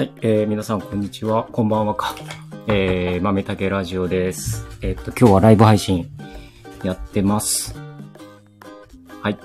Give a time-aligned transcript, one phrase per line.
[0.00, 1.44] はい、えー、皆さんこんにちは。
[1.52, 2.14] こんばんはか。
[2.68, 4.66] えー、豆竹ラジオです。
[4.80, 6.10] えっと、今日はライブ配信
[6.82, 7.78] やってます。
[9.20, 9.38] はい。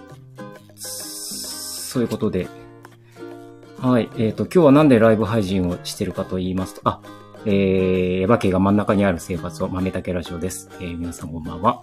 [0.76, 2.48] そういうことで、
[3.82, 7.02] はい、えっ、と、今日はなんでライブ配信をしてるかと言いますと、あ、
[7.46, 10.70] えー、エヴァ家が真ん中にある生活を豆竹ラジオです。
[10.80, 11.82] えー、皆さんこんばんは。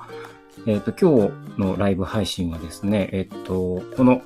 [0.67, 4.23] えっ、と、今日のライブ配信はですね、えっ、と、この、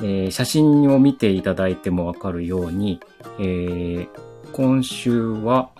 [0.00, 3.00] えー写真を見ていただいてもわかるように、
[3.38, 4.08] えー
[4.52, 5.70] 今週は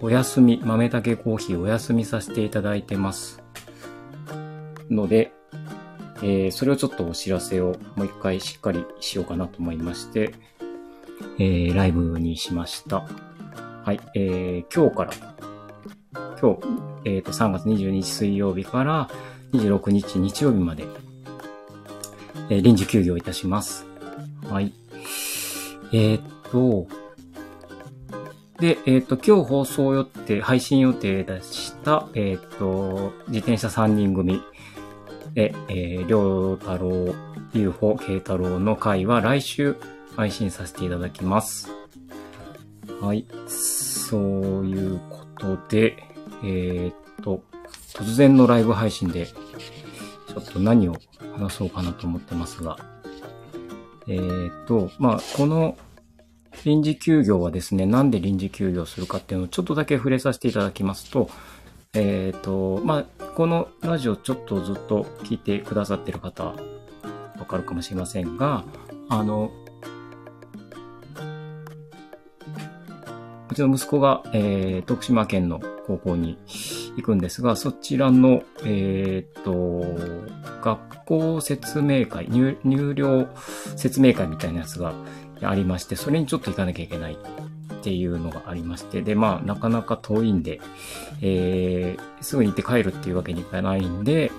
[0.00, 3.42] お休み、豆竹コーヒーお休みさせていただいてます。
[4.90, 5.32] ので、
[6.22, 10.34] えーそれをちょっとお知らせをもう一回しっかりしようかなと思いまして、
[11.38, 13.04] えーライブにしました。
[13.84, 15.12] はい、えー今日から、
[16.40, 16.60] 今日、
[17.04, 19.08] えっ、と、3月22日水曜日から
[19.52, 20.84] 26日日曜日まで、
[22.50, 23.86] え臨時休業いたします。
[24.48, 24.72] はい。
[25.92, 26.86] えーっと、
[28.58, 34.42] で、えーっと、今日放送予定、配信予定出した、えーっと、自転車3人組
[35.34, 37.14] で、えー、りょうたろう、
[37.52, 39.76] ゆうほ、けいたろうの回は来週
[40.16, 41.70] 配信させていただきます。
[43.00, 43.24] はい。
[43.46, 45.96] そういうことで、
[46.42, 47.42] えーっと、
[47.94, 50.96] 突然のライブ配信で、ょっと何を
[51.36, 52.78] 話そうかなと思ってますが、
[54.06, 55.76] えーっと、まあ、この
[56.64, 61.30] 臨時休業はですね、なんで臨時休業するかっていうのをちょっとだけ触れさせていただきますと、
[61.94, 66.54] えーっと、まあ、このラジオちょっとずっと聞いてくださってる方、わ
[67.46, 68.64] かるかもしれませんが、
[69.08, 69.50] あの、
[73.50, 76.38] うちの息子が、えー徳島県の高校に
[76.98, 79.84] 行くんですが、そちらの、えーっと、
[80.62, 83.28] 学校説明会入、入寮
[83.76, 84.92] 説明会みたいなやつが
[85.42, 90.60] ありまして、それにちょっと行かなきゃいけないっていうのがありまして、で、まあ、なかなか遠いんで、
[91.22, 94.32] えー、すぐに行って帰るっていうわけにいかないんで、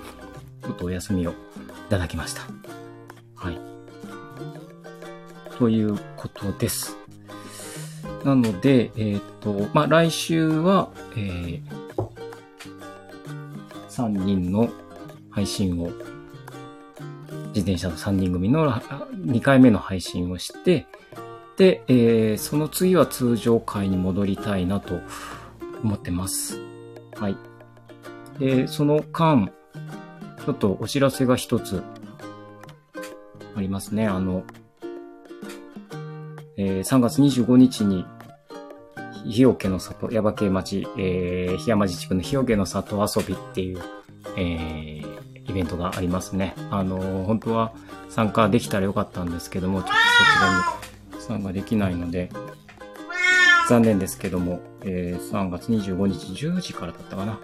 [0.62, 1.34] ちょっとお休みをい
[1.88, 2.42] ただきました。
[3.34, 3.58] はい。
[5.58, 6.96] ということです。
[8.24, 11.89] なので、えっ、と、まあ、来週は、えー、
[13.90, 14.70] 3人の
[15.30, 15.90] 配信を、
[17.48, 20.86] 自転車の3人組の2回目の配信をして、
[21.56, 25.00] で、えーその次は通常回に戻りたいなと
[25.82, 26.58] 思ってます。
[27.16, 27.36] はい。
[28.38, 29.52] で、その間、
[30.44, 31.82] ちょっとお知らせが一つ
[33.54, 34.06] ありますね。
[34.06, 34.44] あの、
[36.56, 38.06] えー3月25日に、
[39.24, 43.80] 日よけの里、耶馬渓町、えー、檜山地地区の日よけの里遊びっていう、
[44.36, 46.54] えーイベントがありますね。
[46.70, 47.72] あのー本当は
[48.08, 52.30] 参加できたらよかったんですけども、ちょっとそちらに参加できないので、
[53.68, 57.40] 残念ですけども、えー3月25日10時からだったかな。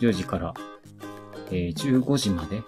[0.00, 0.54] 10時から、
[1.50, 2.62] えー15時まで、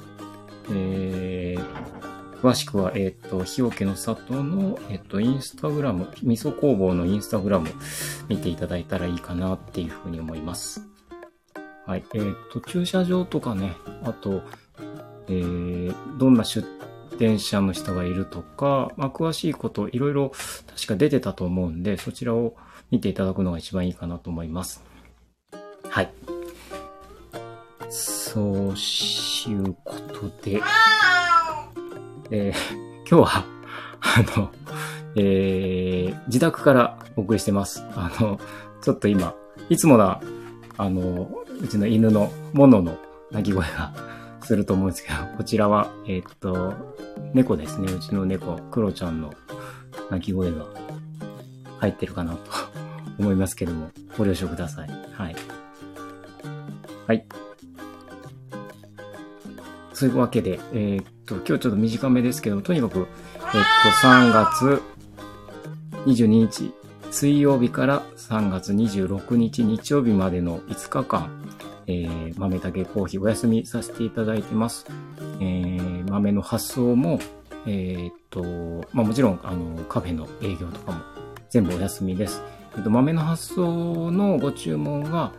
[0.71, 2.06] えー
[2.43, 7.71] 詳しくは、えっ、と、日よけの里の、えっ、と、インスタグラム、味噌工房のインスタグラム
[8.29, 10.83] 見ていただいたらいいかなっていうふうに思います。
[11.87, 12.05] はい。
[12.15, 13.73] えっ、と、駐車場とかね、
[14.05, 14.43] あと、
[15.29, 16.67] えーどんな出
[17.19, 20.33] 店者の人がいるとか、まあ、詳しいこといろいろ
[20.67, 22.57] 確か出てたと思うんで、そちらを
[22.91, 24.83] 見ていただくのが一番いいかなと思います。
[25.89, 26.13] はい。
[27.89, 30.61] そういうことで、
[32.31, 33.45] えー今日は、
[34.01, 34.51] あの、
[35.17, 37.85] えー自宅からお送りしてます。
[37.95, 38.41] あの、
[38.83, 39.35] ちょっと今、
[39.69, 40.21] いつもな、
[40.77, 42.99] あの、うちの犬のモノの
[43.31, 43.93] 鳴き声が
[44.43, 46.75] すると思うんですけど、こちらは、えーっと、
[47.33, 47.93] 猫ですね。
[47.93, 49.33] うちの猫、クロちゃんの
[50.11, 50.67] 鳴き声が
[51.79, 52.41] 入ってるかなと
[53.19, 54.89] 思いますけども、ご了承ください。
[55.13, 55.37] はい。
[57.07, 57.25] はい。
[59.97, 63.07] そういうわけで、えーっと、今日ちょっと短めですけど、とにかく、えっ
[63.49, 64.83] と、3月
[66.05, 66.75] 22日、
[67.11, 71.43] 水曜日から3月26日日曜日までの5日間、
[71.87, 74.85] えー豆竹コーヒーお休みさせていただいてます。
[75.41, 77.19] えー豆の発送も、
[77.67, 78.43] えーっと、
[78.93, 80.99] まあもちろん、あの、カフェの営業とかも
[81.49, 82.43] 全部お休みです。
[82.77, 85.33] えっと、豆の発送のご注文が、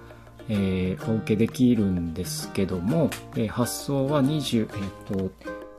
[0.49, 5.31] えーお受けできるんですけども、えー発送は20、えーっと、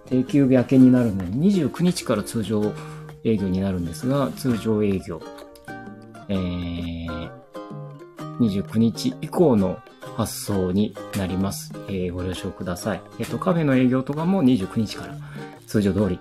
[0.07, 2.73] 定休日明けになるのに29日から通常
[3.25, 5.21] 営業になるんですが、通常営業、
[6.29, 7.31] えー
[8.41, 9.79] 29日以降の
[10.17, 11.73] 発送になります。
[11.89, 13.03] えーご了承ください。
[13.19, 15.17] えっ、と、カフェの営業とかも29日から
[15.67, 16.21] 通常通り、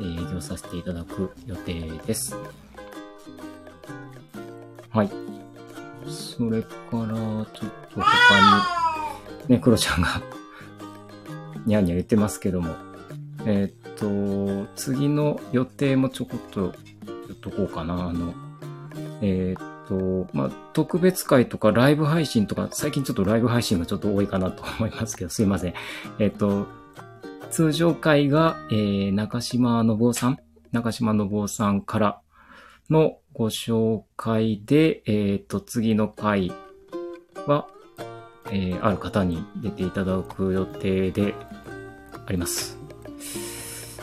[0.00, 2.36] え営業させていただく予定です。
[4.90, 5.23] はい。
[6.14, 7.46] それから、ちょっ
[7.92, 8.62] と他
[9.48, 10.22] に、ね、クロちゃんが
[11.66, 12.74] にゃんにゃ言ってますけども、
[13.46, 16.74] えーっと、次の予定もちょこっと
[17.06, 18.08] 言っとこうかな。
[18.08, 18.34] あの、
[19.20, 25.74] えーっと、まあ、特別会とかライブ配信とか、最近ちょっとライブ配信がちょっと多いかなと思いますけど、すいません。
[26.18, 26.66] えーっと、
[27.50, 30.38] 通常会が、えー、中島信夫さん
[30.72, 32.20] 中島信夫さんから
[32.90, 36.52] のご紹介で、えーと、次の回
[37.46, 37.68] は、
[38.50, 41.34] えーある方に出ていただく予定で
[42.26, 42.78] あります。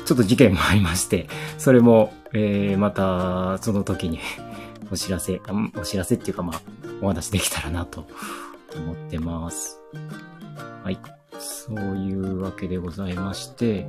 [0.05, 4.19] ちょっと事件もありまして、それも、えーまた、その時に
[4.91, 5.41] お知らせ、
[5.75, 6.61] お知らせっていうかまあ、
[7.01, 8.05] お話できたらなと
[8.75, 9.79] 思ってます。
[10.83, 10.97] はい。
[11.39, 13.87] そういうわけでございまして、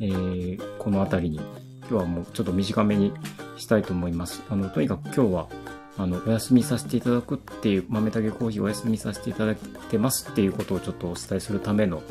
[0.00, 1.40] えーこのあたりに、
[1.88, 3.12] 今日はもうちょっと短めに
[3.56, 4.42] したいと思います。
[4.50, 5.48] あの、とにかく今日は、
[5.98, 9.56] あの、お休みさせていただくっていう、豆たけコーヒーお休みさせていただい
[9.90, 12.02] てますっていうことをちょっとお伝えするための、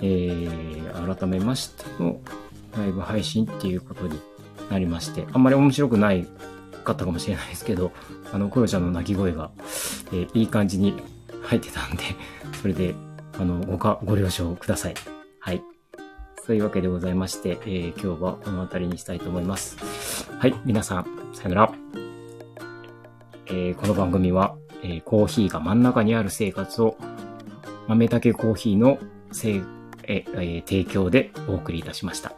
[0.00, 2.20] えー、改めましての
[2.76, 4.20] ライブ配信っていうことに
[4.70, 6.26] なりまして、あんまり面白くない
[6.84, 7.92] かったかもしれないですけど、
[8.32, 9.50] あの、クロちゃんの鳴き声が、
[10.12, 10.94] えーいい感じに
[11.42, 12.02] 入ってたんで、
[12.60, 12.94] それで、
[13.38, 14.94] あの、ごか、ご了承ください。
[15.40, 15.73] はい。
[16.46, 19.78] というわけでございまして、えー今日はこの辺りにしたいと思います。
[20.38, 21.72] はい、皆さん、さよなら。
[23.46, 26.96] えーこの番組は、えーコーヒーが真ん中にある生活を、
[27.88, 28.98] 豆たけコーヒーの
[29.32, 29.62] せい、
[30.02, 32.33] ええー提供でお送りいたしました。